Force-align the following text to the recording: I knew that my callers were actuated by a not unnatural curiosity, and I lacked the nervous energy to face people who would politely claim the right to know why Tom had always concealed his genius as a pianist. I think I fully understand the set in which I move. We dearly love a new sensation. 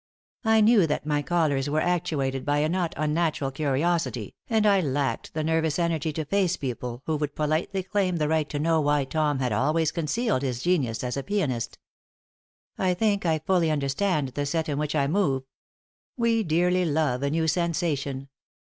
I 0.43 0.61
knew 0.61 0.87
that 0.87 1.05
my 1.05 1.21
callers 1.21 1.69
were 1.69 1.79
actuated 1.79 2.43
by 2.43 2.57
a 2.57 2.69
not 2.69 2.95
unnatural 2.97 3.51
curiosity, 3.51 4.33
and 4.49 4.65
I 4.65 4.81
lacked 4.81 5.35
the 5.35 5.43
nervous 5.43 5.77
energy 5.77 6.11
to 6.13 6.25
face 6.25 6.57
people 6.57 7.03
who 7.05 7.17
would 7.17 7.35
politely 7.35 7.83
claim 7.83 8.15
the 8.17 8.27
right 8.27 8.49
to 8.49 8.57
know 8.57 8.81
why 8.81 9.05
Tom 9.05 9.37
had 9.37 9.51
always 9.53 9.91
concealed 9.91 10.41
his 10.41 10.63
genius 10.63 11.03
as 11.03 11.17
a 11.17 11.21
pianist. 11.23 11.77
I 12.79 12.95
think 12.95 13.27
I 13.27 13.37
fully 13.45 13.69
understand 13.69 14.29
the 14.29 14.47
set 14.47 14.67
in 14.67 14.79
which 14.79 14.95
I 14.95 15.05
move. 15.05 15.43
We 16.17 16.41
dearly 16.41 16.83
love 16.83 17.21
a 17.21 17.29
new 17.29 17.47
sensation. 17.47 18.29